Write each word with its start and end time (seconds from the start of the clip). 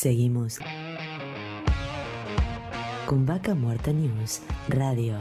Seguimos 0.00 0.60
con 3.04 3.26
Vaca 3.26 3.56
Muerta 3.56 3.92
News 3.92 4.42
Radio. 4.68 5.16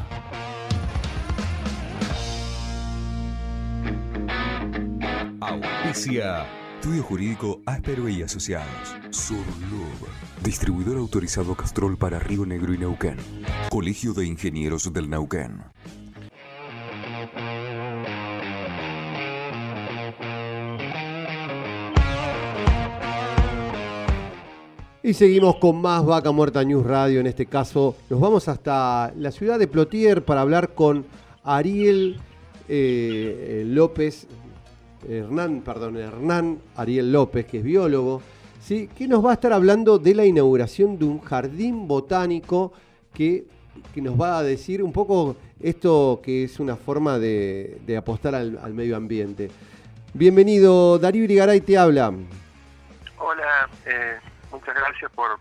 Auspicia. 5.42 6.46
Estudio 6.76 7.02
Jurídico 7.02 7.60
Áspero 7.66 8.08
y 8.08 8.22
Asociados. 8.22 8.96
Surlub. 9.10 10.08
Distribuidor 10.44 10.98
autorizado 10.98 11.56
Castrol 11.56 11.98
para 11.98 12.20
Río 12.20 12.46
Negro 12.46 12.72
y 12.72 12.78
Neuquén. 12.78 13.18
Colegio 13.72 14.14
de 14.14 14.28
Ingenieros 14.28 14.94
del 14.94 15.10
Neuquén. 15.10 15.64
Y 25.08 25.14
seguimos 25.14 25.56
con 25.56 25.80
más 25.80 26.06
Vaca 26.06 26.34
Muerta 26.34 26.62
News 26.66 26.86
Radio. 26.86 27.22
En 27.22 27.28
este 27.28 27.46
caso, 27.46 27.96
nos 28.10 28.20
vamos 28.20 28.50
hasta 28.50 29.14
la 29.16 29.32
ciudad 29.32 29.58
de 29.58 29.66
Plotier 29.66 30.26
para 30.26 30.42
hablar 30.42 30.74
con 30.74 31.06
Ariel 31.46 32.20
eh, 32.68 33.64
López, 33.66 34.28
Hernán, 35.08 35.62
perdón, 35.62 35.96
Hernán 35.96 36.60
Ariel 36.76 37.14
López, 37.14 37.46
que 37.46 37.60
es 37.60 37.64
biólogo, 37.64 38.22
¿sí? 38.62 38.90
que 38.98 39.08
nos 39.08 39.26
va 39.26 39.30
a 39.30 39.34
estar 39.36 39.54
hablando 39.54 39.98
de 39.98 40.14
la 40.14 40.26
inauguración 40.26 41.00
de 41.00 41.06
un 41.06 41.22
jardín 41.22 41.88
botánico 41.88 42.74
que, 43.14 43.46
que 43.94 44.02
nos 44.02 44.20
va 44.20 44.40
a 44.40 44.44
decir 44.44 44.84
un 44.84 44.92
poco 44.92 45.38
esto 45.62 46.20
que 46.22 46.44
es 46.44 46.60
una 46.60 46.76
forma 46.76 47.18
de, 47.18 47.80
apostar 47.98 48.36
al, 48.36 48.74
medio 48.74 48.98
ambiente. 48.98 49.52
Bienvenido, 50.14 51.00
Darío 51.00 51.24
Irigaray 51.24 51.62
te 51.62 51.78
habla. 51.78 52.14
Hola, 53.20 53.70
eh, 53.86 54.18
gracias 54.80 55.12
por, 55.12 55.38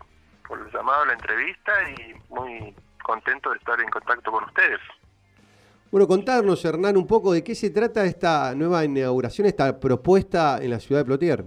por 0.47 0.59
el 0.59 0.71
llamado 0.71 1.03
a 1.03 1.05
la 1.07 1.13
entrevista 1.13 1.71
y 1.91 2.15
muy 2.29 2.75
contento 3.03 3.51
de 3.51 3.57
estar 3.57 3.79
en 3.79 3.89
contacto 3.89 4.31
con 4.31 4.43
ustedes. 4.43 4.79
Bueno, 5.89 6.07
contarnos, 6.07 6.63
Hernán, 6.65 6.97
un 6.97 7.07
poco 7.07 7.31
de 7.31 7.43
qué 7.43 7.55
se 7.55 7.69
trata 7.69 8.03
esta 8.03 8.53
nueva 8.55 8.83
inauguración, 8.83 9.47
esta 9.47 9.79
propuesta 9.79 10.57
en 10.61 10.71
la 10.71 10.79
ciudad 10.79 11.01
de 11.01 11.05
Plotier. 11.05 11.43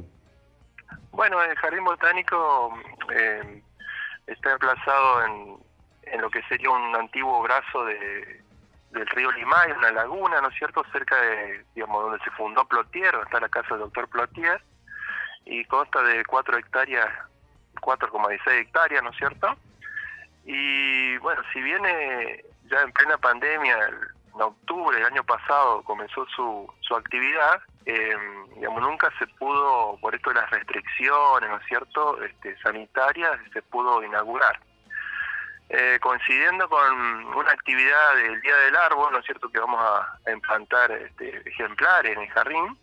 Bueno, 1.12 1.42
el 1.42 1.55
Jardín 1.56 1.84
Botánico 1.84 2.72
eh, 3.14 3.62
está 4.27 4.52
emplazado 4.52 5.27
en, 5.27 5.58
en, 6.05 6.20
lo 6.22 6.30
que 6.30 6.42
sería 6.44 6.70
un 6.70 6.96
antiguo 6.96 7.42
brazo 7.42 7.84
de, 7.84 8.41
del 8.92 9.06
río 9.08 9.30
Limay, 9.33 9.72
una 9.72 9.92
laguna, 9.92 10.41
¿no 10.41 10.48
es 10.48 10.55
cierto?, 10.56 10.83
cerca 10.92 11.20
de, 11.20 11.64
digamos, 11.74 12.02
donde 12.05 12.24
se 12.24 12.30
fundó 12.30 12.64
Plotier, 12.64 13.14
está 13.22 13.41
la 13.41 13.48
casa 13.48 13.68
del 13.70 13.80
doctor 13.80 14.08
Plotier, 14.08 14.62
y 15.44 15.64
consta 15.66 16.02
de 16.02 16.24
4 16.24 16.58
hectáreas, 16.58 17.08
4,16 17.81 18.61
hectáreas, 18.61 19.03
¿no 19.03 19.11
es 19.11 19.17
cierto? 19.17 19.56
Y 20.45 21.17
bueno, 21.19 21.42
si 21.53 21.61
viene 21.61 22.45
ya 22.70 22.83
en 22.83 22.92
plena 22.92 23.19
pandemia, 23.19 23.77
en 24.34 24.42
octubre 24.42 24.97
del 24.97 25.06
año 25.06 25.25
pasado 25.25 25.83
comenzó 25.83 26.27
su, 26.27 26.73
su 26.81 26.95
actividad, 26.95 27.61
eh, 27.86 28.17
digamos, 28.55 28.83
nunca 28.83 29.11
se 29.19 29.27
pudo, 29.27 29.98
por 30.01 30.14
esto 30.14 30.31
de 30.31 30.41
las 30.41 30.51
restricciones, 30.51 31.51
¿no 31.51 31.56
es 31.56 31.67
cierto?, 31.67 32.23
este, 32.23 32.56
sanitarias, 32.61 33.39
se 33.53 33.62
pudo 33.62 34.03
inaugurar. 34.03 34.58
Eh, 35.69 35.98
coincidiendo 36.01 36.69
con 36.69 36.95
una 37.34 37.53
actividad 37.53 38.17
del 38.17 38.41
Día 38.41 38.56
del 38.56 38.77
Árbol, 38.77 39.12
¿no 39.12 39.19
es 39.19 39.25
cierto?, 39.25 39.48
que 39.51 39.61
vamos 39.61 39.81
a, 39.81 40.31
implantar 40.33 40.91
este, 40.92 41.48
ejemplares 41.48 42.17
en 42.17 42.23
el 42.23 42.31
jardín, 42.31 42.78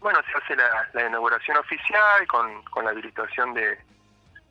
bueno, 0.00 0.18
se 0.30 0.36
hace 0.36 0.56
la, 0.56 0.88
la 0.92 1.06
inauguración 1.06 1.56
oficial 1.56 2.26
con, 2.26 2.62
con 2.64 2.84
la 2.84 2.90
habilitación 2.90 3.54
de, 3.54 3.78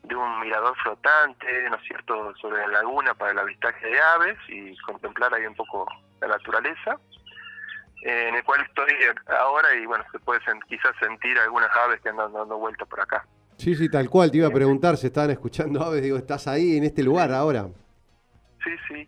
de 0.04 0.16
un 0.16 0.40
mirador 0.42 0.76
flotante, 0.84 1.70
¿no 1.70 1.78
es 1.78 1.84
cierto?, 1.84 2.36
sobre 2.36 2.60
la 2.68 2.68
laguna 2.68 3.14
para 3.14 3.32
el 3.32 3.40
avistaje 3.40 3.88
de 3.88 4.02
aves 4.02 4.38
y 4.50 4.76
contemplar 4.80 5.34
ahí 5.34 5.46
un 5.46 5.56
poco 5.56 5.88
la 6.22 6.28
naturaleza, 6.28 6.98
eh, 8.04 8.28
en 8.30 8.36
el 8.36 8.44
cual 8.44 8.62
estoy 8.62 8.92
ahora 9.28 9.74
y 9.76 9.86
bueno, 9.86 10.04
se 10.12 10.20
puede 10.20 10.42
quizás 10.68 10.94
sentir 11.00 11.38
algunas 11.40 11.74
aves 11.76 12.02
que 12.02 12.10
andan 12.10 12.34
dando 12.34 12.58
vuelta 12.58 12.86
por 12.86 13.00
acá. 13.00 13.26
Sí, 13.58 13.76
sí, 13.76 13.90
tal 13.90 14.10
cual, 14.10 14.30
te 14.30 14.38
iba 14.38 14.48
a 14.48 14.52
preguntar 14.52 14.98
si 14.98 15.08
estaban 15.08 15.32
escuchando 15.32 15.82
aves, 15.82 16.02
digo, 16.02 16.18
¿estás 16.18 16.48
ahí 16.48 16.78
en 16.78 16.84
este 16.84 17.02
lugar 17.02 17.32
ahora? 17.32 17.68
Sí, 18.64 18.76
sí, 18.88 19.08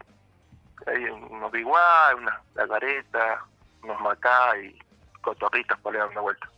hay 0.88 1.04
unos 1.06 1.52
biguá, 1.52 2.16
unas 2.16 2.36
lagaretas, 2.54 3.40
unos 3.84 4.00
macá 4.02 4.58
y 4.60 4.78
cotorritas 5.22 5.78
por 5.80 5.94
ahí 5.94 6.00
dando 6.00 6.22
vuelta. 6.22 6.50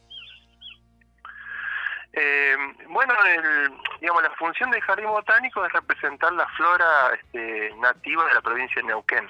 Eh, 2.14 2.47
bueno, 2.90 3.13
el, 3.25 3.73
digamos, 4.00 4.23
la 4.23 4.31
función 4.31 4.72
del 4.72 4.81
jardín 4.81 5.07
botánico 5.07 5.66
es 5.66 5.72
representar 5.73 6.31
la 6.34 6.47
flora 6.50 7.13
este, 7.13 7.73
nativa 7.79 8.25
de 8.25 8.34
la 8.34 8.41
provincia 8.41 8.81
de 8.81 8.88
Neuquén. 8.88 9.29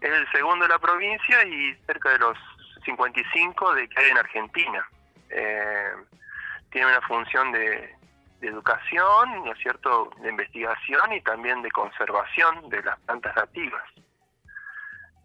Es 0.00 0.10
el 0.10 0.30
segundo 0.30 0.64
de 0.64 0.72
la 0.72 0.78
provincia 0.78 1.44
y 1.44 1.74
cerca 1.86 2.10
de 2.10 2.18
los 2.18 2.38
55 2.84 3.74
de 3.74 3.88
que 3.88 4.00
hay 4.00 4.10
en 4.10 4.18
Argentina. 4.18 4.88
Eh, 5.30 5.92
tiene 6.70 6.86
una 6.88 7.00
función 7.02 7.52
de, 7.52 7.96
de 8.40 8.48
educación, 8.48 9.44
¿no 9.44 9.52
es 9.52 9.58
cierto?, 9.58 10.10
de 10.20 10.30
investigación 10.30 11.12
y 11.12 11.20
también 11.22 11.62
de 11.62 11.70
conservación 11.70 12.68
de 12.68 12.82
las 12.82 12.98
plantas 13.00 13.34
nativas. 13.36 13.82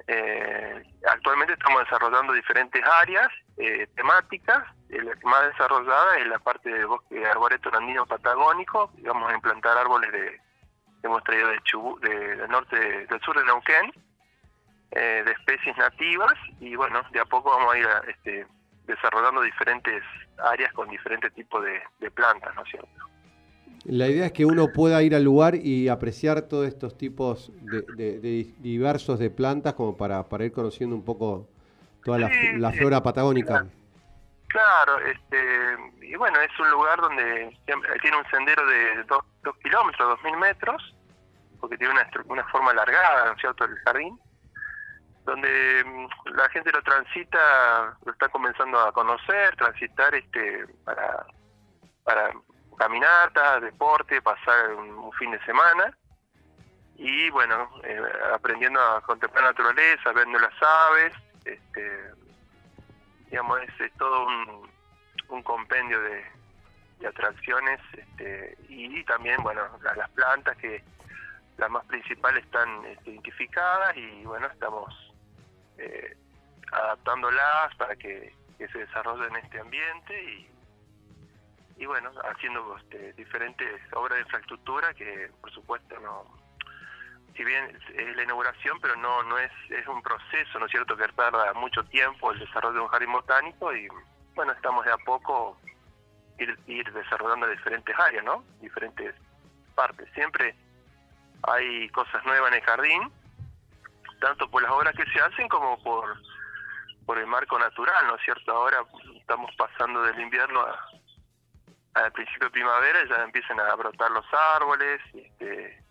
Eh, 0.07 0.83
actualmente 1.09 1.53
estamos 1.53 1.83
desarrollando 1.83 2.33
diferentes 2.33 2.83
áreas 3.01 3.29
eh, 3.57 3.87
temáticas. 3.95 4.63
La 4.89 5.15
más 5.23 5.45
desarrollada 5.47 6.17
es 6.17 6.27
la 6.27 6.39
parte 6.39 6.69
del 6.69 6.87
bosque 6.87 7.25
arboreto 7.25 7.69
andino 7.75 8.05
patagónico. 8.05 8.91
Vamos 9.03 9.31
a 9.31 9.35
implantar 9.35 9.77
árboles 9.77 10.11
de, 10.11 10.39
hemos 11.03 11.23
traído 11.23 11.47
de 11.49 11.61
Chubut, 11.63 12.01
de, 12.03 12.35
del 12.35 12.49
norte, 12.49 13.07
del 13.07 13.21
sur 13.21 13.37
de 13.37 13.45
Neuquén, 13.45 13.93
eh, 14.91 15.23
de 15.25 15.31
especies 15.31 15.77
nativas. 15.77 16.33
Y 16.59 16.75
bueno, 16.75 17.01
de 17.11 17.19
a 17.19 17.25
poco 17.25 17.51
vamos 17.51 17.73
a 17.73 17.77
ir 17.77 17.87
este, 18.07 18.47
desarrollando 18.85 19.41
diferentes 19.41 20.03
áreas 20.37 20.73
con 20.73 20.89
diferentes 20.89 21.33
tipos 21.33 21.63
de, 21.63 21.81
de 21.99 22.11
plantas, 22.11 22.53
¿no 22.55 22.63
es 22.63 22.69
cierto? 22.69 23.11
La 23.91 24.07
idea 24.07 24.27
es 24.27 24.31
que 24.31 24.45
uno 24.45 24.71
pueda 24.71 25.03
ir 25.03 25.13
al 25.15 25.25
lugar 25.25 25.53
y 25.53 25.89
apreciar 25.89 26.43
todos 26.43 26.65
estos 26.65 26.97
tipos 26.97 27.51
de, 27.59 27.81
de, 27.81 28.19
de 28.21 28.53
diversos 28.59 29.19
de 29.19 29.29
plantas 29.29 29.73
como 29.73 29.97
para, 29.97 30.29
para, 30.29 30.45
ir 30.45 30.53
conociendo 30.53 30.95
un 30.95 31.03
poco 31.03 31.49
toda 32.05 32.17
la, 32.17 32.29
Sí, 32.29 32.53
la 32.53 32.71
sí, 32.71 32.77
flora 32.77 33.03
patagónica. 33.03 33.65
claro. 34.47 34.97
Este, 34.99 36.07
y 36.07 36.15
bueno, 36.15 36.39
es 36.39 36.57
un 36.57 36.71
lugar 36.71 37.01
donde 37.01 37.53
tiene 37.65 38.17
un 38.17 38.25
sendero 38.31 38.65
de 38.65 39.03
dos, 39.09 39.25
dos 39.43 39.57
kilómetros, 39.57 40.07
dos 40.07 40.23
mil 40.23 40.37
metros, 40.37 40.95
porque 41.59 41.77
tiene 41.77 41.91
una, 41.93 42.09
una 42.29 42.47
forma 42.47 42.71
alargada, 42.71 43.25
¿no 43.25 43.31
es 43.33 43.41
cierto?, 43.41 43.65
el 43.65 43.75
jardín, 43.79 44.17
donde 45.25 45.83
mm, 45.85 46.29
la 46.37 46.47
gente 46.47 46.71
lo 46.71 46.81
transita, 46.81 47.97
lo 48.05 48.13
está 48.13 48.29
comenzando 48.29 48.79
a 48.79 48.93
conocer, 48.93 49.53
transitar 49.57 50.15
este 50.15 50.65
para, 50.85 51.25
para 52.05 52.31
caminatas, 52.77 53.61
deporte, 53.61 54.21
pasar 54.21 54.73
un, 54.73 55.11
fin 55.13 55.31
de 55.31 55.43
semana, 55.45 55.95
y 56.95 57.29
bueno, 57.29 57.69
eh, 57.83 58.01
aprendiendo 58.33 58.79
a 58.81 59.01
contemplar 59.01 59.43
la 59.43 59.49
naturaleza, 59.51 60.11
viendo 60.13 60.39
las 60.39 60.53
aves, 60.61 61.13
este, 61.45 62.11
digamos, 63.29 63.59
es, 63.79 63.93
todo 63.97 64.25
un, 64.27 64.71
compendio 65.43 65.99
de, 66.01 66.25
atracciones 67.07 67.79
este, 67.93 68.55
y, 68.69 69.03
también, 69.05 69.41
bueno, 69.41 69.61
la- 69.81 69.95
las 69.95 70.09
plantas 70.11 70.55
que 70.57 70.83
las 71.57 71.69
más 71.69 71.83
principales 71.85 72.43
están 72.43 72.85
este, 72.85 73.11
identificadas 73.11 73.97
y, 73.97 74.23
bueno, 74.23 74.45
estamos 74.47 74.93
eh, 75.79 76.15
adaptándolas 76.71 77.75
para 77.77 77.95
que, 77.95 78.35
que 78.57 78.67
se 78.67 78.79
desarrollen 78.79 79.35
en 79.35 79.43
este 79.43 79.59
ambiente 79.59 80.23
y, 80.23 80.51
y 81.77 81.85
bueno, 81.85 82.11
haciendo 82.31 82.77
este, 82.77 83.13
diferentes 83.13 83.81
obras 83.93 84.17
de 84.17 84.23
infraestructura 84.23 84.93
que, 84.93 85.31
por 85.41 85.51
supuesto, 85.51 85.99
no 85.99 86.25
si 87.35 87.45
bien 87.45 87.63
es- 87.93 88.15
la 88.17 88.23
inauguración, 88.23 88.79
pero 88.81 88.95
no 88.97 89.23
no 89.23 89.37
es 89.37 89.51
es 89.69 89.87
un 89.87 90.01
proceso, 90.01 90.59
¿no 90.59 90.65
es 90.65 90.71
cierto?, 90.71 90.97
que 90.97 91.07
tarda 91.09 91.53
mucho 91.53 91.83
tiempo 91.85 92.31
el 92.31 92.39
desarrollo 92.39 92.75
de 92.75 92.81
un 92.81 92.87
jardín 92.89 93.11
botánico 93.13 93.73
y, 93.73 93.87
bueno, 94.35 94.51
estamos 94.51 94.83
de 94.85 94.91
a 94.91 94.97
poco 94.97 95.57
ir, 96.37 96.57
ir 96.67 96.91
desarrollando 96.91 97.47
diferentes 97.47 97.97
áreas, 97.99 98.23
¿no?, 98.25 98.43
diferentes 98.59 99.15
partes. 99.75 100.09
Siempre 100.13 100.55
hay 101.43 101.87
cosas 101.89 102.23
nuevas 102.25 102.51
en 102.51 102.57
el 102.57 102.63
jardín, 102.65 103.11
tanto 104.19 104.49
por 104.51 104.61
las 104.61 104.71
obras 104.71 104.93
que 104.95 105.05
se 105.11 105.19
hacen 105.21 105.47
como 105.47 105.81
por 105.83 106.17
por 107.05 107.17
el 107.17 107.25
marco 107.27 107.57
natural, 107.57 108.07
¿no 108.07 108.15
es 108.15 108.21
cierto? 108.23 108.51
Ahora 108.51 108.85
estamos 109.15 109.53
pasando 109.55 110.03
del 110.03 110.19
invierno 110.19 110.61
a, 110.61 110.79
al 111.93 112.11
principio 112.11 112.47
de 112.47 112.51
primavera, 112.51 112.99
ya 113.09 113.23
empiezan 113.23 113.59
a 113.59 113.75
brotar 113.75 114.11
los 114.11 114.25
árboles, 114.55 115.01
este, 115.13 115.83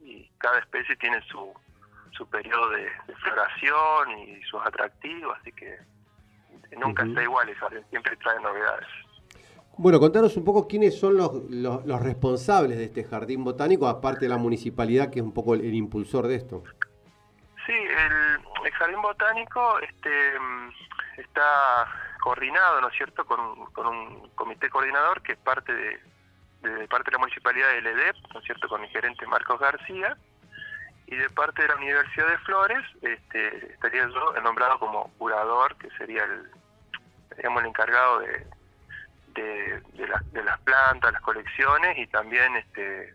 y 0.00 0.28
cada 0.38 0.58
especie 0.58 0.96
tiene 0.96 1.20
su, 1.28 1.52
su 2.12 2.28
periodo 2.28 2.70
de, 2.70 2.90
de 3.06 3.14
floración 3.16 4.18
y 4.18 4.42
sus 4.42 4.60
atractivos, 4.64 5.36
así 5.40 5.52
que 5.52 5.78
nunca 6.76 7.04
está 7.04 7.22
igual 7.22 7.48
el 7.48 7.54
jardín, 7.56 7.84
siempre 7.90 8.16
trae 8.16 8.40
novedades. 8.40 8.88
Bueno, 9.76 9.98
contanos 9.98 10.36
un 10.36 10.44
poco 10.44 10.68
quiénes 10.68 10.98
son 10.98 11.16
los, 11.16 11.32
los, 11.50 12.00
responsables 12.00 12.78
de 12.78 12.84
este 12.84 13.04
jardín 13.04 13.42
botánico, 13.42 13.88
aparte 13.88 14.26
de 14.26 14.28
la 14.28 14.36
municipalidad, 14.36 15.10
que 15.10 15.18
es 15.18 15.24
un 15.24 15.34
poco 15.34 15.54
el, 15.54 15.74
impulsor 15.74 16.28
de 16.28 16.36
esto. 16.36 16.62
Sí, 17.66 17.72
el, 17.72 18.72
jardín 18.72 19.02
botánico 19.02 19.80
este, 19.80 20.10
está 21.16 21.86
coordinado, 22.24 22.80
¿no 22.80 22.88
es 22.88 22.96
cierto?, 22.96 23.26
con, 23.26 23.38
un 23.38 24.30
comité 24.30 24.70
coordinador 24.70 25.20
que 25.20 25.32
es 25.32 25.38
parte 25.38 25.74
de, 25.74 26.00
de 26.62 26.88
parte 26.88 27.10
de 27.10 27.16
la 27.16 27.18
municipalidad 27.18 27.68
de 27.68 27.90
EDEP, 27.90 28.16
¿no 28.32 28.40
es 28.40 28.46
cierto?, 28.46 28.66
con 28.66 28.82
el 28.82 28.88
gerente 28.88 29.26
Marcos 29.26 29.60
García, 29.60 30.16
y 31.06 31.16
de 31.16 31.28
parte 31.28 31.60
de 31.60 31.68
la 31.68 31.74
Universidad 31.76 32.26
de 32.28 32.38
Flores 32.38 32.82
este, 33.02 33.72
estaría 33.74 34.08
yo 34.08 34.32
nombrado 34.42 34.78
como 34.78 35.12
curador, 35.18 35.76
que 35.76 35.90
sería 35.98 36.24
el, 36.24 36.50
digamos, 37.36 37.60
el 37.60 37.68
encargado 37.68 38.20
de, 38.20 38.46
de, 39.34 39.82
de, 40.32 40.42
las 40.42 40.60
plantas, 40.60 41.12
las 41.12 41.20
colecciones 41.20 41.98
y 41.98 42.06
también 42.06 42.56
este, 42.56 43.12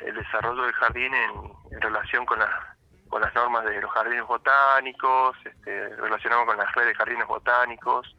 el 0.00 0.14
desarrollo 0.14 0.64
del 0.64 0.74
jardín 0.74 1.14
en, 1.14 1.80
relación 1.80 2.26
con, 2.26 2.40
con 3.12 3.20
las 3.20 3.34
normas 3.34 3.62
de 3.66 3.78
los 3.78 3.90
jardines 3.90 4.26
botánicos, 4.26 5.36
este, 5.44 5.96
relacionado 5.96 6.46
con 6.46 6.56
las 6.56 6.74
redes 6.74 6.88
de 6.88 6.94
jardines 6.94 7.26
botánicos 7.26 8.16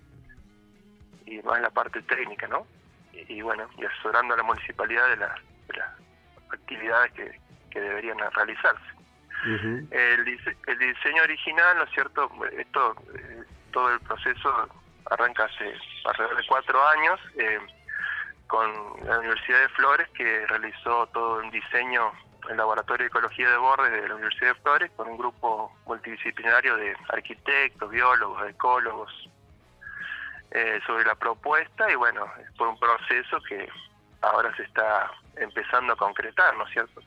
y 1.26 1.42
más 1.42 1.60
la 1.62 1.72
parte 1.72 2.00
técnica, 2.04 2.48
¿no? 2.48 2.68
Y, 3.12 3.42
bueno, 3.42 3.68
y 3.80 3.86
asesorando 3.86 4.36
a 4.36 4.38
la 4.38 4.44
municipalidad 4.44 5.10
de, 5.10 5.16
las 5.18 5.40
actividades 6.52 7.12
que, 7.14 7.40
que 7.72 7.82
deberían 7.82 8.20
realizarse. 8.20 8.86
el, 9.44 10.40
el, 10.68 10.78
diseño 10.78 11.24
original, 11.24 11.78
¿no 11.78 11.84
es 11.86 11.90
cierto? 11.90 12.30
Esto, 12.56 12.96
eh, 13.16 13.44
todo 13.72 13.96
el 13.96 14.00
proceso 14.02 14.70
arranca 15.10 15.46
hace 15.46 15.74
alrededor 16.06 16.38
de 16.38 16.48
cuatro 16.48 16.88
años 16.90 17.20
eh, 17.40 17.60
con 18.46 18.72
la 19.08 19.18
Universidad 19.18 19.60
de 19.60 19.70
Flores 19.70 20.08
que 20.10 20.46
realizó 20.46 21.08
todo 21.08 21.40
un 21.40 21.50
diseño 21.50 22.12
el 22.54 22.58
Laboratorio 22.58 23.04
de 23.04 23.08
Ecología 23.08 23.50
de 23.50 23.58
Bordes 23.58 23.92
de 23.92 24.08
la 24.08 24.16
Universidad 24.16 24.54
de 24.54 24.62
Flores 24.62 24.92
con 24.96 25.10
un 25.10 25.18
grupo 25.18 25.76
multidisciplinario 25.86 26.78
de 26.78 26.96
arquitectos, 27.10 27.90
biólogos, 27.90 28.50
ecólogos 28.50 29.30
eh, 30.52 30.80
sobre 30.86 31.04
la 31.04 31.16
propuesta 31.16 31.92
y 31.92 31.96
bueno, 31.96 32.26
fue 32.56 32.70
un 32.70 32.80
proceso 32.80 33.42
que 33.48 33.68
ahora 34.22 34.56
se 34.56 34.64
está 34.64 35.12
empezando 35.36 35.94
a 35.94 35.96
concretar, 35.96 36.56
¿no 36.56 36.66
es 36.66 36.74
cierto? 36.74 37.02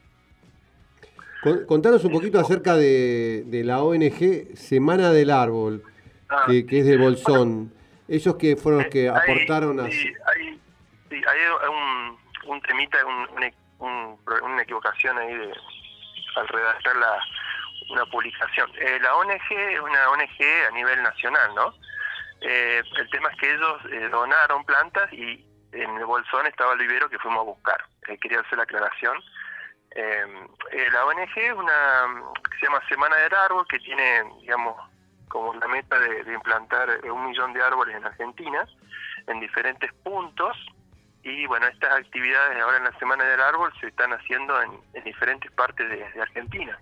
Contanos 1.68 2.04
un 2.04 2.12
poquito 2.12 2.40
acerca 2.40 2.74
de, 2.74 3.62
la 3.64 3.82
ONG 3.82 4.56
Semana 4.56 5.12
del 5.12 5.30
Árbol, 5.30 5.82
ah. 6.28 6.44
que, 6.46 6.66
es 6.68 6.86
de 6.86 6.96
Bolsón. 6.96 7.72
Ellos 8.08 8.34
que 8.34 8.56
fueron 8.56 8.82
los 8.82 8.90
que 8.90 9.08
aportaron 9.08 9.78
a... 9.78 9.86
Sí, 9.88 10.12
hay, 10.26 10.60
hay 11.10 11.38
un, 11.70 12.52
un 12.52 12.60
temita, 12.62 12.98
una 13.78 14.62
equivocación 14.62 15.18
ahí 15.18 15.34
de, 15.34 15.52
al 16.36 16.48
redactar 16.48 16.96
la, 16.96 17.18
una 17.90 18.06
publicación. 18.06 18.70
Eh, 18.78 18.98
la 19.00 19.14
ONG 19.16 19.50
es 19.50 19.80
una 19.80 20.10
ONG 20.10 20.42
a 20.68 20.70
nivel 20.72 21.02
nacional, 21.02 21.54
¿no? 21.54 21.74
Eh, 22.40 22.82
el 22.98 23.10
tema 23.10 23.30
es 23.30 23.38
que 23.38 23.54
ellos 23.54 23.80
eh, 23.90 24.08
donaron 24.10 24.64
plantas 24.64 25.12
y 25.12 25.44
en 25.72 25.96
el 25.96 26.04
bolsón 26.04 26.46
estaba 26.46 26.72
el 26.72 26.78
vivero 26.78 27.08
que 27.08 27.18
fuimos 27.18 27.40
a 27.40 27.44
buscar. 27.44 27.84
quería 28.20 28.40
hacer 28.40 28.58
la 28.58 28.64
aclaración. 28.64 29.16
la 29.94 31.04
ONG 31.06 31.36
es 31.36 31.52
una 31.52 32.22
que 32.50 32.58
se 32.58 32.66
llama 32.66 32.82
Semana 32.88 33.16
del 33.16 33.34
Árbol 33.34 33.66
que 33.68 33.78
tiene, 33.78 34.24
digamos, 34.40 34.76
como 35.28 35.54
la 35.54 35.68
meta 35.68 35.98
de, 35.98 36.32
implantar 36.32 36.88
un 37.04 37.26
millón 37.26 37.52
de 37.52 37.62
árboles 37.62 37.96
en 37.96 38.04
Argentina, 38.04 38.66
en 39.26 39.40
diferentes 39.40 39.92
puntos. 40.04 40.56
Y 41.26 41.44
bueno, 41.46 41.66
estas 41.66 41.92
actividades 41.92 42.62
ahora 42.62 42.76
en 42.76 42.84
la 42.84 42.98
Semana 43.00 43.24
del 43.24 43.40
Árbol 43.40 43.72
se 43.80 43.88
están 43.88 44.12
haciendo 44.12 44.54
en, 44.62 45.02
diferentes 45.02 45.50
partes 45.50 45.88
de, 45.90 46.22
Argentina. 46.22 46.78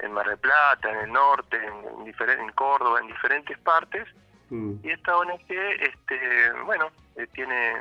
En 0.00 0.10
Mar 0.10 0.26
del 0.26 0.38
Plata, 0.38 0.90
en 0.90 0.98
el 0.98 1.12
norte, 1.12 1.56
en, 1.64 2.04
en 2.04 2.52
Córdoba, 2.52 2.98
en 2.98 3.06
diferentes 3.06 3.56
partes. 3.58 4.08
Mm. 4.50 4.74
Y 4.82 4.90
esta 4.90 5.16
ONG, 5.16 5.44
este, 5.48 6.52
bueno, 6.64 6.90
eh, 7.14 7.28
tiene 7.32 7.74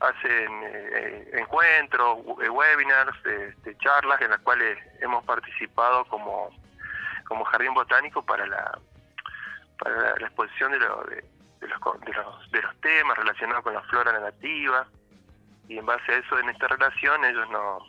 hacen 0.00 0.62
eh, 0.64 1.30
encuentros, 1.32 2.18
eh, 2.42 2.50
webinars, 2.50 3.16
este, 3.24 3.78
charlas 3.78 4.20
en 4.20 4.30
las 4.30 4.40
cuales 4.40 4.78
hemos 5.00 5.24
participado 5.24 6.04
como, 6.04 6.50
como 7.26 7.44
jardín 7.46 7.72
botánico 7.72 8.22
para 8.22 8.46
la 8.46 8.78
para 9.78 10.18
la, 10.18 10.26
exposición 10.26 10.72
de, 10.72 10.80
los, 10.80 11.06
de, 11.08 11.24
los, 11.62 12.50
de 12.50 12.62
los 12.62 12.80
temas 12.80 13.16
relacionados 13.16 13.64
con 13.64 13.72
la 13.72 13.82
flora 13.82 14.12
negativa 14.12 14.86
y 15.68 15.78
en 15.78 15.86
base 15.86 16.12
a 16.12 16.18
eso 16.18 16.38
en 16.38 16.48
esta 16.48 16.68
relación 16.68 17.24
ellos 17.24 17.48
nos, 17.50 17.82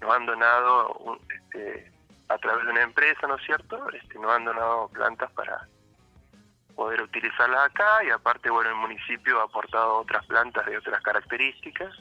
nos 0.00 0.14
han 0.14 0.26
donado 0.26 1.18
este, 1.28 1.92
a 2.28 2.38
través 2.38 2.64
de 2.64 2.70
una 2.70 2.82
empresa, 2.82 3.26
¿no 3.26 3.36
es 3.36 3.44
cierto? 3.44 3.90
Este, 3.90 4.18
nos 4.18 4.30
han 4.32 4.44
donado 4.44 4.88
plantas 4.88 5.30
para 5.32 5.68
poder 6.74 7.02
utilizarlas 7.02 7.66
acá 7.66 8.04
y 8.06 8.10
aparte 8.10 8.48
bueno 8.48 8.70
el 8.70 8.76
municipio 8.76 9.40
ha 9.40 9.44
aportado 9.44 9.98
otras 9.98 10.24
plantas 10.26 10.64
de 10.64 10.78
otras 10.78 11.02
características 11.02 11.92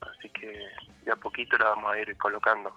así 0.00 0.28
que 0.30 0.56
de 1.04 1.12
a 1.12 1.16
poquito 1.16 1.58
la 1.58 1.70
vamos 1.70 1.92
a 1.92 1.98
ir 1.98 2.16
colocando. 2.16 2.72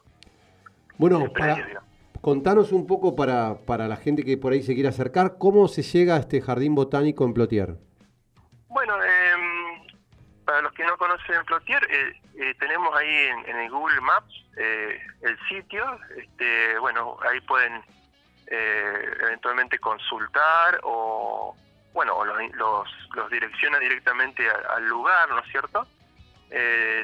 Bueno, 0.98 1.32
para, 1.32 1.84
Contanos 2.22 2.72
un 2.72 2.88
poco 2.88 3.16
para, 3.16 3.60
para 3.66 3.88
la 3.88 3.98
gente 3.98 4.24
que 4.24 4.38
por 4.38 4.54
ahí 4.54 4.64
se 4.64 4.74
quiere 4.74 4.90
acercar, 4.90 5.38
¿cómo 5.38 5.68
se 5.68 5.84
llega 5.84 6.16
a 6.16 6.20
este 6.20 6.42
jardín 6.42 6.74
botánico 6.74 7.24
en 7.26 7.34
Plotier? 7.34 7.76
Bueno, 8.68 8.98
para 10.56 10.70
los 10.70 10.74
que 10.74 10.86
no 10.86 10.98
conocen 10.98 11.44
Plotier, 11.44 11.86
eh, 11.92 12.22
eh, 12.38 12.56
tenemos 12.58 12.96
ahí 12.96 13.14
en, 13.46 13.58
el 13.58 13.70
Google 13.70 14.00
Maps 14.00 14.34
eh, 14.56 15.06
el 15.24 15.38
sitio, 15.50 16.00
este, 16.16 16.80
bueno, 16.80 17.18
ahí 17.30 17.42
pueden 17.42 17.84
eventualmente 18.48 19.78
consultar 19.80 20.80
o, 20.84 21.58
bueno, 21.92 22.24
los, 22.24 22.38
los, 22.54 22.88
los 23.16 23.30
direcciona 23.32 23.80
directamente 23.80 24.48
al 24.50 24.88
lugar, 24.88 25.28
¿no 25.28 25.40
es 25.40 25.52
cierto? 25.52 25.86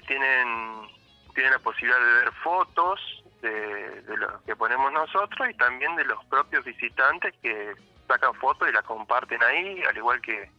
tienen, 0.07 0.87
tienen 1.33 1.51
la 1.51 1.59
posibilidad 1.59 1.99
de 1.99 2.13
ver 2.13 2.31
fotos, 2.43 3.01
de, 3.41 4.01
de 4.03 4.17
lo 4.17 4.41
que 4.45 4.55
ponemos 4.55 4.93
nosotros 4.93 5.49
y 5.49 5.53
también 5.55 5.93
de 5.97 6.05
los 6.05 6.23
propios 6.25 6.63
visitantes 6.63 7.33
que 7.41 7.73
sacan 8.07 8.33
fotos 8.35 8.69
y 8.69 8.71
las 8.71 8.85
comparten 8.85 9.43
ahí, 9.43 9.83
al 9.83 9.97
igual 9.97 10.21
que, 10.21 10.49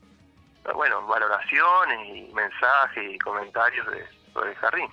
bueno, 0.74 1.06
valoraciones 1.06 2.08
y 2.08 2.32
mensajes 2.32 3.14
y 3.14 3.18
comentarios 3.18 3.86
de, 3.90 4.04
sobre 4.32 4.50
el 4.50 4.56
jardín. 4.56 4.88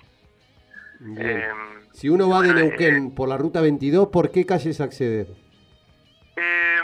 Em, 1.16 1.90
si 1.92 2.08
uno 2.08 2.28
va 2.28 2.42
de 2.42 2.52
Neuquén 2.52 3.06
eh, 3.06 3.12
por 3.16 3.28
la 3.28 3.38
ruta 3.38 3.60
22, 3.60 4.08
¿por 4.08 4.30
qué 4.30 4.44
calles 4.44 4.80
acceder? 4.80 5.28
Eh, 6.36 6.80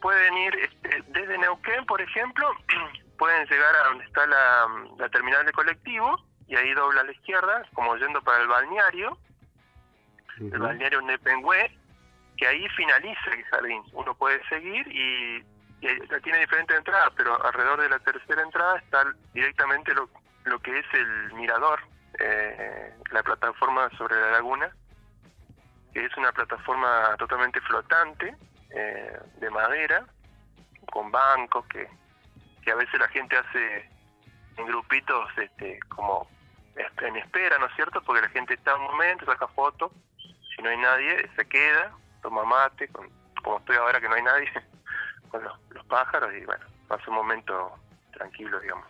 pueden 0.00 0.38
ir 0.38 0.54
este, 0.56 1.02
desde 1.08 1.38
Neuquén, 1.38 1.84
por 1.86 2.00
ejemplo, 2.00 2.46
pueden 3.18 3.46
llegar 3.46 3.74
a 3.74 3.88
donde 3.88 4.04
está 4.04 4.26
la, 4.26 4.66
la 4.98 5.08
terminal 5.08 5.44
de 5.44 5.52
colectivo 5.52 6.16
y 6.46 6.54
ahí 6.54 6.72
dobla 6.74 7.00
a 7.00 7.04
la 7.04 7.12
izquierda, 7.12 7.66
como 7.74 7.96
yendo 7.96 8.22
para 8.22 8.42
el 8.42 8.48
balneario, 8.48 9.18
el 10.38 10.58
balneario 10.58 11.00
Nepengüe, 11.02 11.70
que 12.36 12.46
ahí 12.46 12.68
finaliza 12.76 13.30
el 13.32 13.44
jardín. 13.44 13.82
Uno 13.92 14.14
puede 14.14 14.40
seguir 14.48 14.86
y, 14.88 15.42
tiene 15.80 16.38
diferentes 16.40 16.76
entradas, 16.76 17.12
pero 17.16 17.44
alrededor 17.44 17.80
de 17.82 17.88
la 17.88 17.98
tercera 17.98 18.42
entrada 18.42 18.78
está 18.78 19.04
directamente 19.32 19.94
lo, 19.94 20.08
lo 20.44 20.58
que 20.60 20.78
es 20.78 20.86
el 20.94 21.32
mirador, 21.34 21.80
eh, 22.18 22.94
la 23.10 23.22
plataforma 23.22 23.90
sobre 23.96 24.18
la 24.20 24.32
laguna, 24.32 24.70
que 25.92 26.04
es 26.04 26.16
una 26.16 26.32
plataforma 26.32 27.14
totalmente 27.18 27.60
flotante, 27.60 28.34
eh, 28.70 29.18
de 29.38 29.50
madera, 29.50 30.04
con 30.92 31.10
bancos, 31.10 31.66
que, 31.66 31.88
que 32.62 32.70
a 32.70 32.76
veces 32.76 32.98
la 32.98 33.08
gente 33.08 33.36
hace 33.36 33.90
en 34.56 34.66
grupitos 34.66 35.28
este, 35.36 35.78
como 35.88 36.28
en 36.76 37.16
espera, 37.16 37.58
¿no 37.58 37.66
es 37.66 37.74
cierto? 37.74 38.02
Porque 38.02 38.22
la 38.22 38.28
gente 38.28 38.54
está 38.54 38.74
un 38.76 38.84
momento, 38.84 39.24
saca 39.24 39.48
fotos 39.48 39.92
si 40.56 40.62
no 40.62 40.70
hay 40.70 40.78
nadie, 40.78 41.30
se 41.36 41.46
queda, 41.46 41.92
toma 42.22 42.44
mate, 42.44 42.88
con, 42.88 43.08
como 43.42 43.58
estoy 43.58 43.76
ahora 43.76 44.00
que 44.00 44.08
no 44.08 44.14
hay 44.14 44.22
nadie, 44.22 44.50
con 45.30 45.44
los, 45.44 45.65
pájaros 45.86 46.32
y 46.34 46.44
bueno, 46.44 46.64
pasa 46.88 47.04
un 47.08 47.16
momento 47.16 47.72
tranquilo, 48.12 48.60
digamos. 48.60 48.86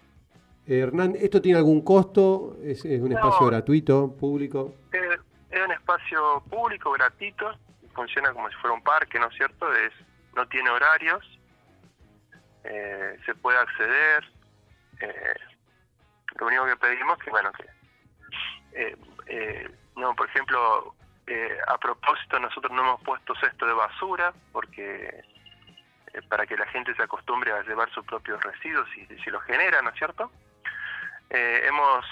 Eh, 0.67 0.81
Hernán, 0.81 1.15
¿esto 1.19 1.41
tiene 1.41 1.59
algún 1.59 1.83
costo? 1.83 2.57
¿Es, 2.63 2.85
un 2.85 3.13
espacio 3.13 3.47
gratuito, 3.47 4.17
público? 4.17 4.75
Es, 4.93 5.19
un 5.65 5.73
espacio 5.73 6.43
público, 6.51 6.93
gratuito, 6.93 7.53
funciona 7.95 8.33
como 8.33 8.49
si 8.51 8.57
fuera 8.57 8.75
un 8.75 8.83
parque, 8.83 9.19
¿no 9.19 9.29
es 9.29 9.37
cierto? 9.37 9.73
Es, 9.73 9.93
no 10.35 10.47
tiene 10.49 10.71
horarios, 10.71 11.25
eh, 12.65 13.19
se 13.25 13.35
puede 13.37 13.59
acceder. 13.59 14.25
Eh, 15.01 15.35
lo 16.39 16.47
único 16.47 16.67
que 16.67 16.77
pedimos 16.77 17.19
que, 17.19 17.31
bueno, 17.31 17.51
que, 17.53 18.97
no, 19.97 20.15
por 20.15 20.29
ejemplo, 20.29 20.95
eh, 21.27 21.59
a 21.67 21.77
propósito, 21.79 22.39
nosotros 22.39 22.73
no 22.73 22.83
hemos 22.83 23.03
puesto 23.03 23.35
cesto 23.41 23.67
de 23.67 23.73
basura 23.73 24.33
porque 24.53 25.25
eh, 26.17 26.23
para 26.29 26.47
que 26.47 26.57
la 26.57 26.67
gente 26.67 26.95
se 26.95 27.03
acostumbre 27.03 27.53
a 27.53 27.63
llevar 27.63 27.91
sus 27.91 28.05
propios 28.07 28.43
residuos 28.43 28.89
y 28.97 29.07
si 29.23 29.31
lo 29.31 29.41
genera, 29.41 29.83
¿no 29.83 29.91
es 29.91 29.97
cierto? 29.97 30.31
Eh, 31.29 31.63
hemos 31.67 32.05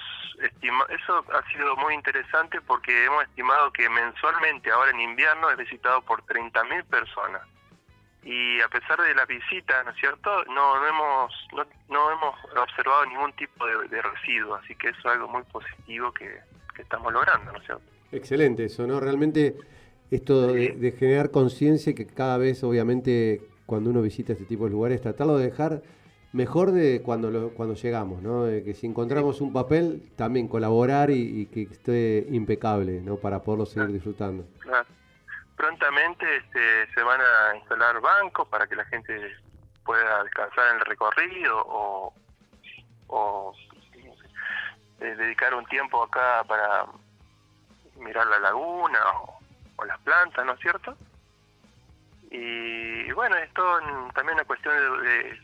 estimado, 0.42 0.88
eso 0.88 1.24
ha 1.32 1.50
sido 1.52 1.76
muy 1.76 1.94
interesante 1.94 2.60
porque 2.60 3.06
hemos 3.06 3.24
estimado 3.24 3.72
que 3.72 3.88
mensualmente, 3.88 4.70
ahora 4.70 4.90
en 4.90 5.00
invierno, 5.00 5.50
es 5.50 5.56
visitado 5.56 6.02
por 6.02 6.22
30.000 6.24 6.84
personas. 6.84 7.42
Y 8.22 8.60
a 8.60 8.68
pesar 8.68 9.00
de 9.00 9.14
la 9.14 9.24
visita, 9.26 9.82
¿no 9.84 9.90
es 9.90 9.96
cierto?, 9.96 10.44
no, 10.46 10.78
no, 10.78 10.86
hemos, 10.86 11.32
no, 11.52 11.66
no 11.88 12.10
hemos 12.10 12.34
observado 12.56 13.06
ningún 13.06 13.32
tipo 13.34 13.66
de, 13.66 13.88
de 13.88 14.02
residuo, 14.02 14.54
así 14.56 14.74
que 14.74 14.88
eso 14.88 14.98
es 14.98 15.06
algo 15.06 15.28
muy 15.28 15.42
positivo 15.44 16.12
que, 16.12 16.40
que 16.74 16.82
estamos 16.82 17.12
logrando, 17.12 17.52
¿no 17.52 17.58
es 17.58 17.64
cierto? 17.64 17.84
Excelente 18.12 18.64
eso, 18.64 18.86
¿no? 18.86 19.00
Realmente 19.00 19.54
esto 20.10 20.48
de, 20.48 20.70
de 20.70 20.92
generar 20.92 21.30
conciencia 21.30 21.94
que 21.94 22.06
cada 22.06 22.38
vez, 22.38 22.64
obviamente, 22.64 23.53
cuando 23.66 23.90
uno 23.90 24.02
visita 24.02 24.32
este 24.32 24.44
tipo 24.44 24.64
de 24.64 24.70
lugares, 24.70 25.00
tratarlo 25.00 25.36
de 25.38 25.46
dejar 25.46 25.82
mejor 26.32 26.72
de 26.72 27.00
cuando 27.00 27.30
lo, 27.30 27.50
cuando 27.50 27.74
llegamos, 27.74 28.20
¿no? 28.20 28.44
De 28.44 28.64
que 28.64 28.74
si 28.74 28.86
encontramos 28.86 29.40
un 29.40 29.52
papel, 29.52 30.10
también 30.16 30.48
colaborar 30.48 31.10
y, 31.10 31.46
que 31.46 31.62
esté 31.62 32.26
impecable, 32.30 33.00
¿no? 33.00 33.16
Para 33.16 33.42
poderlo 33.42 33.66
seguir 33.66 33.92
disfrutando. 33.92 34.44
Claro. 34.60 34.86
Prontamente 35.56 36.26
este, 36.36 36.92
se 36.92 37.02
van 37.02 37.20
a 37.20 37.56
instalar 37.56 38.00
bancos 38.00 38.48
para 38.48 38.66
que 38.66 38.74
la 38.74 38.84
gente 38.86 39.36
pueda 39.84 40.24
descansar 40.24 40.74
en 40.74 40.80
el 40.80 40.86
recorrido 40.86 41.56
o, 41.66 42.12
eh, 45.00 45.14
dedicar 45.16 45.54
un 45.54 45.64
tiempo 45.66 46.02
acá 46.02 46.42
para 46.48 46.86
mirar 48.00 48.26
la 48.26 48.40
laguna 48.40 48.98
o 49.76 49.84
las 49.84 50.00
plantas, 50.00 50.44
¿no 50.44 50.52
es 50.54 50.60
cierto? 50.60 50.96
Y, 52.36 53.12
bueno, 53.12 53.36
esto 53.36 53.62
también 54.12 54.34
una 54.34 54.44
cuestión 54.44 54.74
de, 55.04 55.38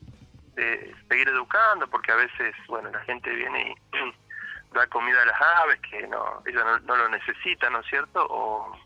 de- 0.56 0.97
seguir 1.09 1.28
educando, 1.28 1.87
porque 1.87 2.11
a 2.11 2.16
veces, 2.16 2.52
bueno, 2.66 2.90
la 2.90 2.99
gente 3.02 3.30
viene 3.30 3.76
y 3.92 4.73
da 4.75 4.87
comida 4.88 5.23
a 5.23 5.26
las 5.26 5.40
aves 5.40 5.80
que 5.88 6.06
no 6.09 6.42
ellos 6.47 6.64
no, 6.64 6.78
no 6.80 6.97
lo 6.97 7.09
necesitan, 7.09 7.73
¿no 7.73 7.80
es 7.80 7.87
cierto? 7.87 8.26
O, 8.28 8.76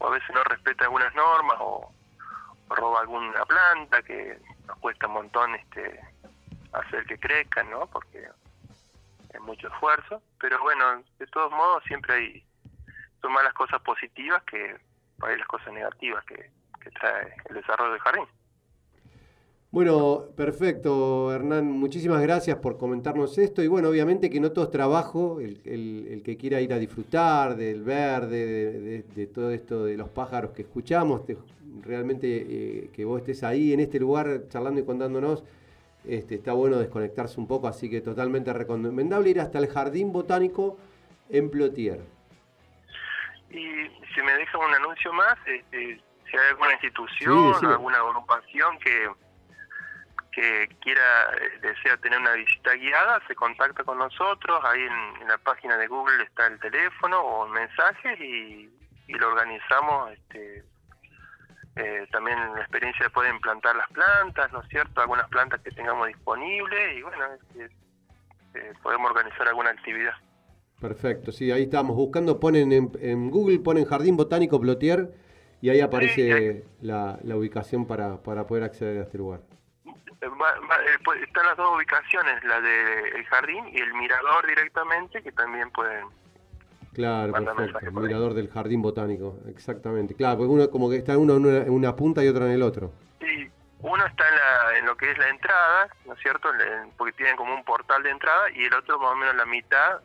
a 0.00 0.10
veces 0.10 0.30
no 0.34 0.42
respeta 0.44 0.84
algunas 0.84 1.14
normas 1.14 1.56
o, 1.60 1.92
roba 2.70 3.00
alguna 3.00 3.44
planta 3.44 4.02
que 4.02 4.38
nos 4.66 4.78
cuesta 4.78 5.06
un 5.06 5.14
montón 5.14 5.54
este 5.54 6.00
hacer 6.72 7.04
que 7.06 7.18
crezcan, 7.18 7.70
¿no? 7.70 7.86
Porque 7.86 8.26
es 9.34 9.40
mucho 9.40 9.68
esfuerzo, 9.68 10.22
pero 10.40 10.58
bueno, 10.62 11.02
de 11.18 11.26
todos 11.26 11.50
modos 11.50 11.84
siempre 11.84 12.14
hay 12.14 12.44
son 13.20 13.32
más 13.32 13.52
cosas 13.52 13.82
positivas 13.82 14.42
que 14.44 14.76
ahí 15.22 15.36
las 15.36 15.48
cosas 15.48 15.72
negativas 15.74 16.24
que, 16.24 16.50
que 16.88 16.98
trae 16.98 17.32
el 17.50 17.56
desarrollo 17.56 17.92
del 17.92 18.00
jardín. 18.00 18.24
Bueno, 19.70 20.24
perfecto, 20.34 21.32
Hernán. 21.34 21.66
Muchísimas 21.70 22.22
gracias 22.22 22.56
por 22.56 22.78
comentarnos 22.78 23.36
esto. 23.36 23.62
Y 23.62 23.66
bueno, 23.68 23.90
obviamente 23.90 24.30
que 24.30 24.40
no 24.40 24.50
todo 24.52 24.64
es 24.64 24.70
trabajo, 24.70 25.40
el, 25.40 25.60
el- 25.66 26.08
el 26.10 26.22
que 26.22 26.38
quiera 26.38 26.60
ir 26.62 26.72
a 26.72 26.78
disfrutar 26.78 27.54
del 27.54 27.82
verde, 27.82 28.46
de, 28.46 28.80
de- 28.80 29.02
de 29.02 29.26
todo 29.26 29.50
esto 29.50 29.84
de 29.84 29.98
los 29.98 30.08
pájaros 30.08 30.52
que 30.52 30.62
escuchamos, 30.62 31.26
te- 31.26 31.36
realmente 31.82 32.26
eh, 32.48 32.90
que 32.94 33.04
vos 33.04 33.20
estés 33.20 33.44
ahí 33.44 33.74
en 33.74 33.80
este 33.80 34.00
lugar 34.00 34.44
charlando 34.48 34.80
y 34.80 34.84
contándonos, 34.84 35.44
este, 36.06 36.36
está 36.36 36.54
bueno 36.54 36.78
desconectarse 36.78 37.38
un 37.38 37.46
poco, 37.46 37.68
así 37.68 37.90
que 37.90 38.00
totalmente 38.00 38.50
recomendable 38.54 39.28
ir 39.28 39.40
hasta 39.40 39.58
el 39.58 39.66
Jardín 39.66 40.12
Botánico 40.12 40.78
en 41.28 41.50
Plotier. 41.50 42.00
Y 43.50 43.64
si 44.14 44.22
me 44.22 44.32
dejan 44.32 44.60
un 44.62 44.74
anuncio 44.74 45.12
más, 45.12 45.36
este, 45.46 46.00
si 46.30 46.36
hay 46.36 46.48
alguna 46.50 46.72
institución, 46.72 47.54
Sí, 47.60 47.66
alguna 47.66 47.98
agrupación 47.98 48.78
que 48.78 49.08
que 50.38 50.68
quiera, 50.80 51.02
eh, 51.40 51.58
desea 51.62 51.96
tener 51.96 52.20
una 52.20 52.34
visita 52.34 52.72
guiada, 52.74 53.20
se 53.26 53.34
contacta 53.34 53.82
con 53.82 53.98
nosotros, 53.98 54.60
ahí 54.62 54.82
en, 54.82 55.22
en 55.22 55.28
la 55.28 55.38
página 55.38 55.76
de 55.76 55.88
Google 55.88 56.22
está 56.22 56.46
el 56.46 56.60
teléfono 56.60 57.20
o 57.20 57.46
el 57.46 57.52
mensaje 57.52 58.14
y, 58.24 58.70
y 59.08 59.12
lo 59.14 59.28
organizamos. 59.28 60.12
Este, 60.12 60.64
eh, 61.74 62.06
también 62.12 62.38
la 62.54 62.60
experiencia 62.60 63.06
de 63.06 63.10
poder 63.10 63.34
implantar 63.34 63.74
las 63.74 63.88
plantas, 63.90 64.52
¿no 64.52 64.60
es 64.62 64.68
cierto? 64.68 65.00
Algunas 65.00 65.28
plantas 65.28 65.60
que 65.60 65.70
tengamos 65.70 66.06
disponibles 66.06 66.98
y 66.98 67.02
bueno, 67.02 67.24
este, 67.34 67.64
eh, 68.54 68.72
podemos 68.82 69.10
organizar 69.10 69.48
alguna 69.48 69.70
actividad. 69.70 70.14
Perfecto, 70.80 71.32
sí, 71.32 71.50
ahí 71.50 71.64
estamos 71.64 71.96
buscando, 71.96 72.38
ponen 72.38 72.72
en, 72.72 72.92
en 73.00 73.30
Google, 73.30 73.58
ponen 73.58 73.84
Jardín 73.84 74.16
Botánico 74.16 74.60
Plotier 74.60 75.08
y 75.60 75.70
ahí 75.70 75.80
aparece 75.80 76.64
la, 76.80 77.18
la 77.22 77.36
ubicación 77.36 77.86
para, 77.86 78.16
para 78.18 78.46
poder 78.46 78.64
acceder 78.64 78.98
a 78.98 79.02
este 79.02 79.18
lugar. 79.18 79.40
Eh, 80.20 80.26
va- 80.28 80.58
va- 80.68 80.82
eh, 80.84 80.98
pues, 81.04 81.22
están 81.22 81.46
las 81.46 81.56
dos 81.56 81.76
ubicaciones, 81.76 82.42
la 82.44 82.60
del 82.60 83.24
jardín 83.26 83.68
y 83.72 83.78
el 83.78 83.94
mirador 83.94 84.46
directamente, 84.46 85.22
que 85.22 85.32
también 85.32 85.70
pueden... 85.70 86.06
Claro, 86.94 87.32
perfecto. 87.32 87.78
ahí. 87.80 87.92
Mirador 87.92 88.34
del 88.34 88.50
Jardín 88.50 88.82
Botánico, 88.82 89.38
exactamente. 89.48 90.14
Claro, 90.16 90.38
porque 90.38 90.52
uno 90.52 90.68
como 90.70 90.90
que 90.90 90.96
está 90.96 91.16
uno 91.16 91.36
en 91.36 91.46
una, 91.46 91.58
en 91.58 91.70
una 91.70 91.94
punta 91.94 92.24
y 92.24 92.28
otro 92.28 92.46
en 92.46 92.52
el 92.52 92.62
otro. 92.62 92.90
Sí, 93.20 93.48
uno 93.80 94.04
está 94.04 94.28
en, 94.28 94.34
la, 94.34 94.78
en 94.78 94.86
lo 94.86 94.96
que 94.96 95.08
es 95.12 95.16
la 95.18 95.28
entrada, 95.28 95.88
¿no 96.06 96.14
es 96.14 96.18
cierto? 96.20 96.48
Porque 96.96 97.12
tienen 97.12 97.36
como 97.36 97.54
un 97.54 97.62
portal 97.64 98.02
de 98.02 98.10
entrada 98.10 98.50
y 98.50 98.64
el 98.64 98.74
otro 98.74 98.98
más 98.98 99.12
o 99.12 99.14
menos 99.16 99.36
la 99.36 99.46
mitad, 99.46 100.00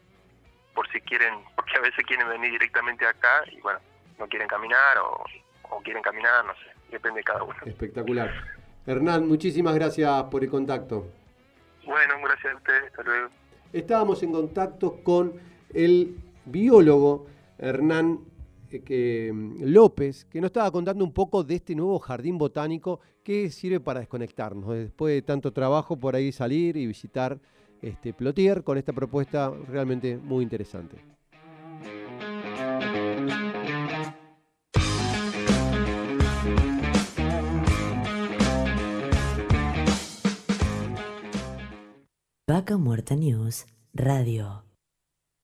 por 0.75 0.87
si 0.91 1.01
quieren, 1.01 1.33
porque 1.55 1.75
a 1.77 1.81
veces 1.81 2.05
quieren 2.05 2.29
venir 2.29 2.51
directamente 2.51 3.07
acá 3.07 3.43
y 3.51 3.59
bueno, 3.61 3.79
no 4.19 4.27
quieren 4.27 4.47
caminar 4.47 4.97
o, 4.97 5.23
o 5.69 5.81
quieren 5.81 6.01
caminar, 6.01 6.45
no 6.45 6.53
sé, 6.53 6.91
depende 6.91 7.19
de 7.19 7.23
cada 7.23 7.43
uno. 7.43 7.55
Espectacular. 7.65 8.31
Hernán, 8.85 9.27
muchísimas 9.27 9.75
gracias 9.75 10.23
por 10.23 10.43
el 10.43 10.49
contacto. 10.49 11.07
Bueno, 11.85 12.15
gracias 12.23 12.53
a 12.53 12.57
ustedes, 12.57 12.83
hasta 12.87 13.03
luego. 13.03 13.29
Estábamos 13.71 14.21
en 14.23 14.31
contacto 14.31 15.03
con 15.03 15.33
el 15.73 16.17
biólogo 16.45 17.27
Hernán 17.57 18.19
eh, 18.69 18.81
que, 18.83 19.31
mm, 19.33 19.63
López, 19.65 20.25
que 20.25 20.41
nos 20.41 20.49
estaba 20.49 20.71
contando 20.71 21.03
un 21.03 21.13
poco 21.13 21.43
de 21.43 21.55
este 21.55 21.75
nuevo 21.75 21.99
jardín 21.99 22.37
botánico 22.37 22.99
que 23.23 23.49
sirve 23.49 23.79
para 23.79 24.01
desconectarnos. 24.01 24.69
Después 24.69 25.13
de 25.13 25.21
tanto 25.21 25.53
trabajo 25.53 25.97
por 25.97 26.15
ahí 26.15 26.31
salir 26.31 26.75
y 26.77 26.85
visitar 26.85 27.39
este 27.81 28.13
Plotier 28.13 28.63
con 28.63 28.77
esta 28.77 28.93
propuesta 28.93 29.51
realmente 29.67 30.17
muy 30.17 30.43
interesante. 30.43 30.97
Vaca 42.63 42.77
Muerta 42.77 43.13
News 43.17 43.65
Radio. 43.93 44.72